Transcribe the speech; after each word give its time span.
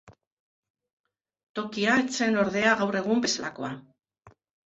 Tokia 1.59 1.99
ez 2.05 2.15
zen 2.21 2.39
ordea 2.45 2.73
gaur 2.81 2.99
egun 3.01 3.23
bezalakoa. 3.29 3.73